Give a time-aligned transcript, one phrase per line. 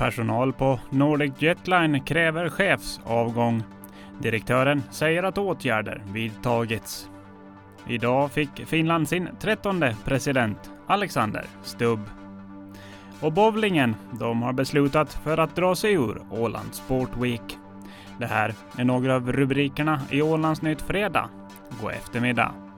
[0.00, 3.62] Personal på Nordic Jetline kräver chefsavgång.
[4.18, 7.10] Direktören säger att åtgärder vidtagits.
[7.86, 12.00] Idag fick Finland sin trettonde president, Alexander Stubb.
[13.20, 17.58] Och bowlingen, de har beslutat för att dra sig ur Åland Sport Week.
[18.18, 21.28] Det här är några av rubrikerna i Ålandsnytt Fredag.
[21.80, 22.69] God eftermiddag!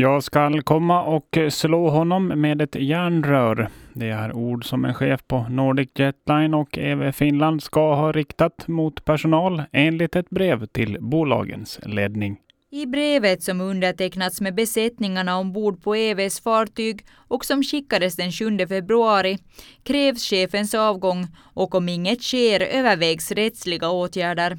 [0.00, 3.68] Jag skall komma och slå honom med ett järnrör.
[3.92, 8.68] Det är ord som en chef på Nordic Jetline och EV Finland ska ha riktat
[8.68, 12.36] mot personal enligt ett brev till bolagens ledning.
[12.70, 18.58] I brevet som undertecknats med besättningarna ombord på EVs fartyg och som skickades den 7
[18.68, 19.38] februari
[19.82, 24.58] krävs chefens avgång och om inget sker övervägs rättsliga åtgärder.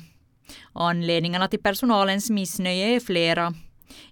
[0.74, 3.54] Anledningarna till personalens missnöje är flera.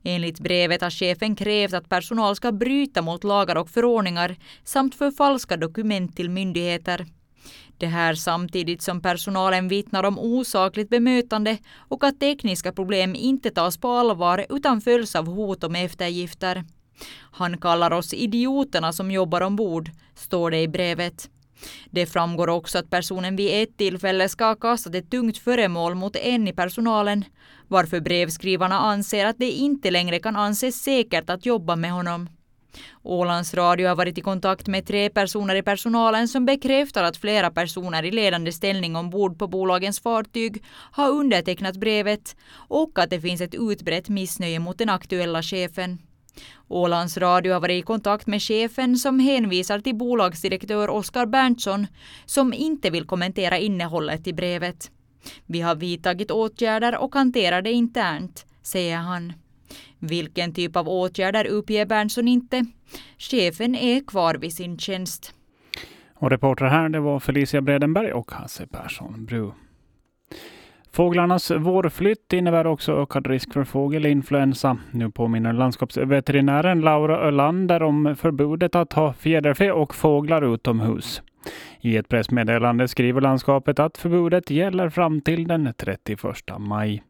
[0.09, 5.57] Enligt brevet har chefen krävt att personal ska bryta mot lagar och förordningar samt förfalska
[5.57, 7.05] dokument till myndigheter.
[7.77, 11.57] Det här samtidigt som personalen vittnar om osakligt bemötande
[11.89, 16.63] och att tekniska problem inte tas på allvar utan följs av hot om eftergifter.
[17.31, 21.29] Han kallar oss idioterna som jobbar ombord, står det i brevet.
[21.91, 26.15] Det framgår också att personen vid ett tillfälle ska ha kastat ett tungt föremål mot
[26.15, 27.25] en i personalen,
[27.67, 32.29] varför brevskrivarna anser att det inte längre kan anses säkert att jobba med honom.
[33.03, 37.51] Ålands Radio har varit i kontakt med tre personer i personalen som bekräftar att flera
[37.51, 42.35] personer i ledande ställning ombord på bolagens fartyg har undertecknat brevet
[42.69, 45.99] och att det finns ett utbrett missnöje mot den aktuella chefen.
[46.67, 51.87] Ålands Radio har varit i kontakt med chefen som hänvisar till bolagsdirektör Oskar Berntsson
[52.25, 54.91] som inte vill kommentera innehållet i brevet.
[55.45, 59.33] Vi har vidtagit åtgärder och hanterar det internt, säger han.
[59.99, 62.65] Vilken typ av åtgärder uppger Berntsson inte.
[63.17, 65.33] Chefen är kvar vid sin tjänst.
[66.13, 69.51] Och reporter här det var Felicia Bredenberg och Hasse Persson Bru.
[70.97, 74.77] Fåglarnas vårflytt innebär också ökad risk för fågelinfluensa.
[74.91, 81.21] Nu påminner landskapsveterinären Laura Ölander om förbudet att ha fjäderfä och fåglar utomhus.
[81.81, 86.19] I ett pressmeddelande skriver landskapet att förbudet gäller fram till den 31
[86.57, 87.03] maj.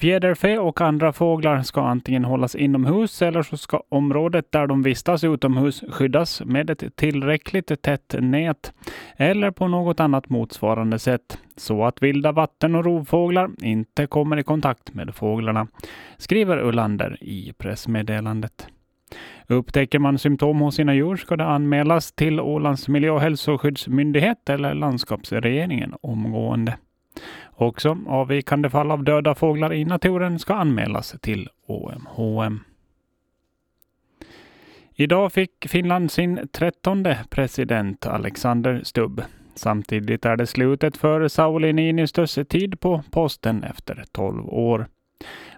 [0.00, 5.24] Fjäderfä och andra fåglar ska antingen hållas inomhus eller så ska området där de vistas
[5.24, 8.72] utomhus skyddas med ett tillräckligt tätt nät
[9.16, 14.42] eller på något annat motsvarande sätt så att vilda vatten och rovfåglar inte kommer i
[14.42, 15.66] kontakt med fåglarna,
[16.16, 18.66] skriver Ullander i pressmeddelandet.
[19.46, 24.74] Upptäcker man symptom hos sina djur ska det anmälas till Ålands miljö och hälsoskyddsmyndighet eller
[24.74, 26.76] landskapsregeringen omgående.
[27.54, 32.60] Också avvikande fall av döda fåglar i naturen ska anmälas till OMHM.
[34.94, 39.22] Idag fick Finland sin trettonde president Alexander Stubb.
[39.54, 44.86] Samtidigt är det slutet för Sauli Niinistös tid på posten efter 12 år.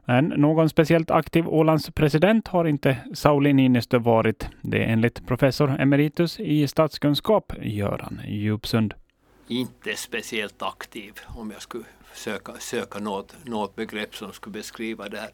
[0.05, 4.49] Men någon speciellt aktiv Ålands president har inte Sauli Niinistö varit.
[4.63, 8.95] Det är enligt professor emeritus i statskunskap Göran Djupsund.
[9.51, 11.85] Inte speciellt aktiv om jag skulle
[12.15, 15.31] söka, söka något, något begrepp som skulle beskriva det här.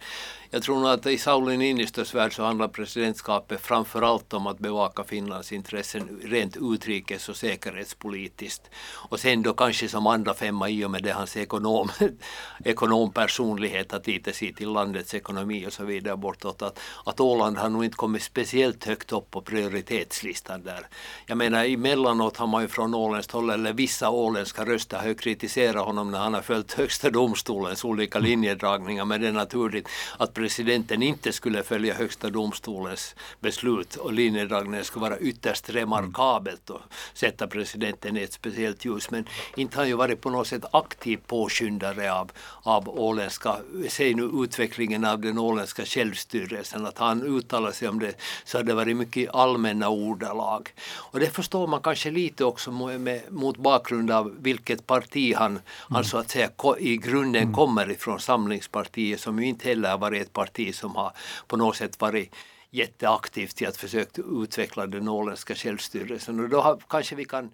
[0.50, 4.58] Jag tror nog att i Sauli Niinistös värld så handlar presidentskapet framför allt om att
[4.58, 8.70] bevaka Finlands intressen rent utrikes och säkerhetspolitiskt.
[9.08, 11.88] Och sen då kanske som andra femma i och med det hans ekonom,
[12.64, 16.62] ekonompersonlighet att lite se till landets ekonomi och så vidare bortåt.
[16.62, 20.86] Att, att Åland har nog inte kommit speciellt högt upp på prioritetslistan där.
[21.26, 25.14] Jag menar emellanåt har man ju från åländskt håll, eller vissa åländska röster har ju
[25.14, 29.88] kritiserat honom när han har följt högsta domstolens olika linjedragningar men det är naturligt
[30.18, 36.80] att presidenten inte skulle följa högsta domstolens beslut och linjedragningen skulle vara ytterst remarkabelt och
[37.14, 39.10] sätta presidenten i ett speciellt ljus.
[39.10, 39.24] Men
[39.56, 42.32] inte har han ju varit på något sätt aktiv påskyndare av,
[42.62, 43.56] av åländska,
[43.88, 48.62] säg nu utvecklingen av den åländska självstyrelsen, att han uttalar sig om det så har
[48.62, 50.72] det varit mycket allmänna ordalag.
[50.88, 56.04] Och det förstår man kanske lite också med, mot bakgrund av vilket parti han, han
[56.04, 56.48] så att säga
[56.78, 57.54] i grunden mm.
[57.54, 61.12] kommer ifrån Samlingspartiet som ju inte heller har varit ett parti som har
[61.46, 62.34] på något sätt varit
[62.70, 66.40] jätteaktivt i att försöka utveckla den åländska självstyrelsen.
[66.40, 67.50] Och då har, kanske vi kan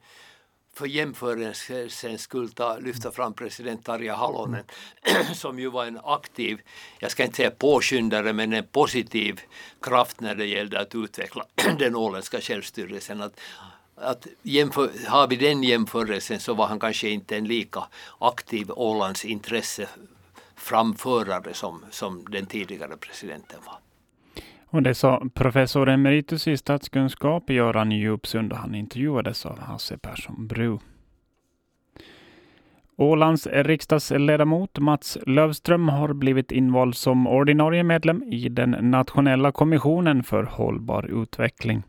[0.74, 4.64] för jämförelsens skull ta, lyfta fram president Tarja Halonen
[5.02, 5.24] mm.
[5.34, 6.60] som ju var en aktiv,
[6.98, 9.40] jag ska inte säga påskyndare, men en positiv
[9.82, 11.44] kraft när det gällde att utveckla
[11.78, 13.22] den åländska självstyrelsen.
[13.22, 13.40] Att
[14.02, 17.84] att jämför, har vi den jämförelsen så var han kanske inte en lika
[18.18, 19.88] aktiv Ålands intresse
[20.56, 23.74] framförare som, som den tidigare presidenten var.
[24.66, 30.46] Och det sa professor emeritus i statskunskap Göran Djupsund och han intervjuades av Hasse Persson
[30.46, 30.78] Bru.
[32.96, 40.42] Ålands riksdagsledamot Mats Lövström har blivit invald som ordinarie medlem i den nationella kommissionen för
[40.42, 41.82] hållbar utveckling.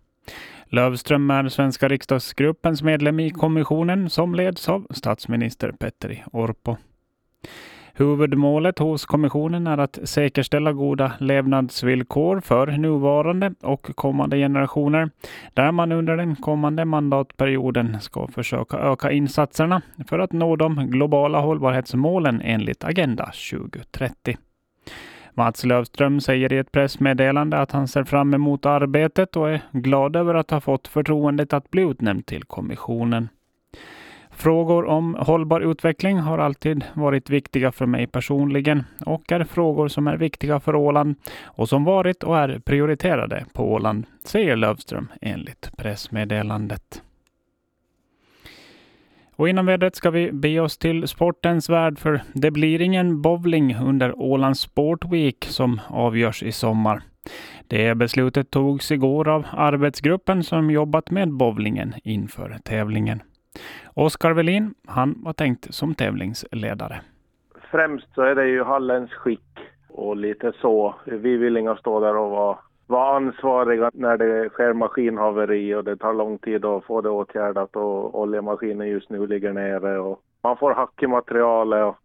[0.73, 6.77] Lövström är svenska riksdagsgruppens medlem i kommissionen som leds av statsminister Petteri Orpo.
[7.93, 15.09] Huvudmålet hos kommissionen är att säkerställa goda levnadsvillkor för nuvarande och kommande generationer,
[15.53, 21.39] där man under den kommande mandatperioden ska försöka öka insatserna för att nå de globala
[21.39, 24.37] hållbarhetsmålen enligt Agenda 2030.
[25.33, 30.15] Mats Lövström säger i ett pressmeddelande att han ser fram emot arbetet och är glad
[30.15, 33.29] över att ha fått förtroendet att bli utnämnd till kommissionen.
[34.31, 40.07] Frågor om hållbar utveckling har alltid varit viktiga för mig personligen och är frågor som
[40.07, 45.77] är viktiga för Åland och som varit och är prioriterade på Åland, säger Lövström enligt
[45.77, 47.01] pressmeddelandet.
[49.35, 53.75] Och innan vädret ska vi be oss till sportens värld för det blir ingen bowling
[53.75, 57.01] under Ålands Sport Week som avgörs i sommar.
[57.67, 63.21] Det beslutet togs igår av arbetsgruppen som jobbat med bowlingen inför tävlingen.
[63.93, 67.01] Oskar Velin, han var tänkt som tävlingsledare.
[67.71, 69.59] Främst så är det ju hallens skick
[69.89, 70.95] och lite så.
[71.05, 72.57] Vi vill inga stå där och vara,
[72.93, 77.75] vara ansvariga när det sker maskinhaveri och det tar lång tid att få det åtgärdat
[77.75, 81.95] och oljemaskinen just nu ligger nere och man får hack i materialet och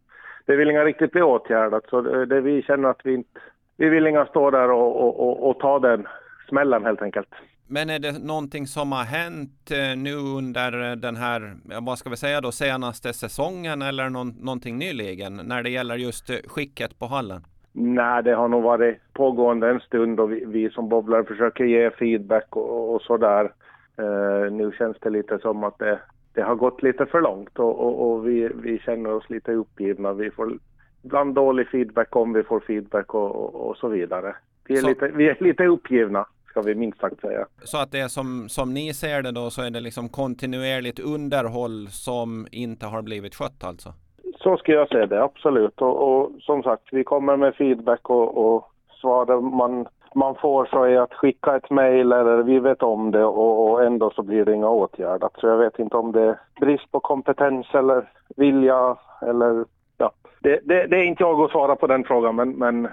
[0.47, 3.41] det vill inga riktigt bli åtgärdat så det, det vi känner att vi inte,
[3.77, 6.07] vi vill inga stå där och, och, och, och ta den
[6.49, 7.29] smällen helt enkelt.
[7.67, 12.17] Men är det någonting som har hänt eh, nu under den här, vad ska vi
[12.17, 17.07] säga då, senaste säsongen eller någon, någonting nyligen när det gäller just eh, skicket på
[17.07, 17.43] hallen?
[17.73, 21.91] Nej, det har nog varit pågående en stund och vi, vi som bobblar försöker ge
[21.91, 23.53] feedback och, och sådär.
[24.01, 26.01] Uh, nu känns det lite som att det,
[26.33, 30.13] det har gått lite för långt och, och, och, vi, vi känner oss lite uppgivna.
[30.13, 30.59] Vi får
[31.03, 34.37] ibland dålig feedback om vi får feedback och, och så vidare.
[34.69, 34.89] Vi är, så...
[34.89, 37.47] lite, vi är lite uppgivna ska vi minst sagt säga.
[37.65, 40.99] Så att det är som, som ni ser det då så är det liksom kontinuerligt
[40.99, 43.95] underhåll som inte har blivit skött alltså?
[44.43, 45.83] Så ska jag se det, absolut.
[45.83, 48.71] Och, och som sagt, vi kommer med feedback och, och
[49.01, 53.25] svar man, man får så är att skicka ett mejl eller vi vet om det
[53.25, 55.33] och, och, ändå så blir det inga åtgärdat.
[55.39, 59.65] Så jag vet inte om det är brist på kompetens eller vilja eller
[59.99, 60.11] ja.
[60.41, 62.89] Det, det, det är inte jag att svara på den frågan men, men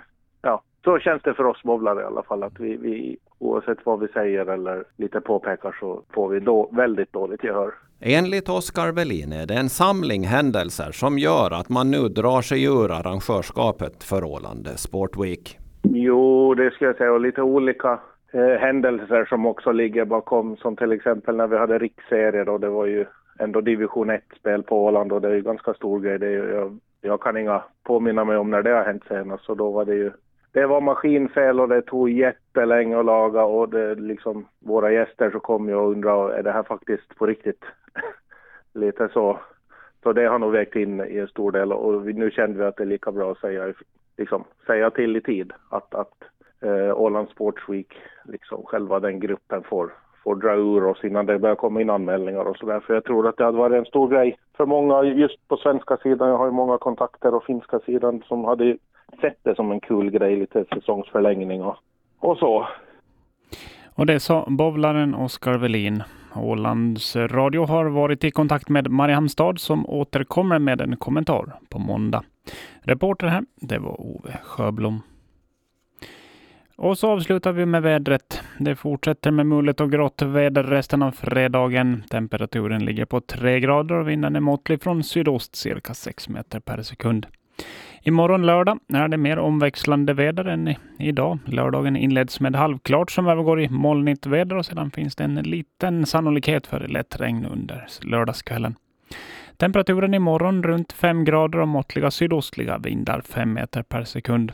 [0.86, 4.08] så känns det för oss bowlare i alla fall att vi, vi oavsett vad vi
[4.08, 7.74] säger eller lite påpekar så får vi då väldigt dåligt gehör.
[8.00, 12.64] Enligt Oskar Velin är det en samling händelser som gör att man nu drar sig
[12.64, 15.58] ur arrangörskapet för Åland Sport Week.
[15.84, 18.00] Jo, det skulle jag säga och lite olika
[18.34, 22.70] eh, händelser som också ligger bakom som till exempel när vi hade riksserier och det
[22.70, 23.06] var ju
[23.40, 26.20] ändå division 1-spel på Åland och det är ju ganska stor grej.
[26.20, 29.56] Det är, jag, jag kan inga påminna mig om när det har hänt senast så
[29.56, 30.12] då var det ju
[30.56, 35.40] det var maskinfel och det tog jättelänge att laga och det, liksom, våra gäster så
[35.40, 37.64] kom ju och undrade är det här faktiskt på riktigt?
[38.74, 39.40] Lite så.
[40.04, 42.66] Så det har nog vägt in i en stor del och vi, nu kände vi
[42.66, 43.74] att det är lika bra att säga,
[44.18, 46.14] liksom, säga till i tid att, att
[46.62, 47.94] eh, Åland Sports Week,
[48.26, 49.94] liksom själva den gruppen får,
[50.24, 52.80] får dra ur oss innan det börjar komma in anmälningar och sådär.
[52.80, 55.98] För jag tror att det hade varit en stor grej för många just på svenska
[55.98, 56.30] sidan.
[56.30, 58.78] Jag har ju många kontakter och finska sidan som hade
[59.22, 61.76] sett det som en kul grej, lite säsongsförlängning och,
[62.20, 62.68] och så.
[63.94, 66.04] Och det sa bowlaren Oskar Velin.
[66.36, 72.24] Ålands Radio har varit i kontakt med Mariehamnstad som återkommer med en kommentar på måndag.
[72.82, 75.02] Reporter här, det var Ove Sjöblom.
[76.78, 78.44] Och så avslutar vi med vädret.
[78.60, 82.04] Det fortsätter med mulet och grått väder resten av fredagen.
[82.10, 86.82] Temperaturen ligger på 3 grader och vinden är måttlig från sydost cirka 6 meter per
[86.82, 87.28] sekund.
[88.08, 91.40] Imorgon lördag är det mer omväxlande väder än idag.
[91.46, 96.06] Lördagen inleds med halvklart som övergår i molnigt väder och sedan finns det en liten
[96.06, 98.76] sannolikhet för lätt regn under lördagskvällen.
[99.58, 104.52] Temperaturen imorgon runt 5 grader och måttliga sydostliga vindar 5 meter per sekund.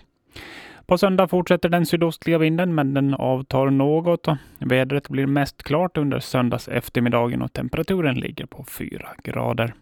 [0.86, 5.98] På söndag fortsätter den sydostliga vinden, men den avtar något och vädret blir mest klart
[5.98, 9.74] under söndags eftermiddagen och temperaturen ligger på 4 grader.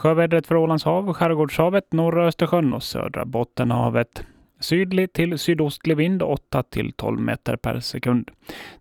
[0.00, 4.24] Sjövädret för Ålands hav, Skärgårdshavet, norra Östersjön och södra Bottenhavet.
[4.60, 8.30] Sydlig till sydostlig vind 8 till 12 meter per sekund.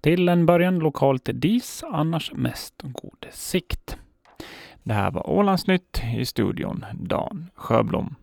[0.01, 3.97] Till en början lokalt dis, annars mest god sikt.
[4.83, 8.15] Det här var Ålandsnytt i studion Dan Sjöblom.